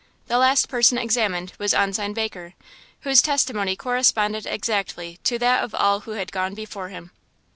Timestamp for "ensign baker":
1.75-2.55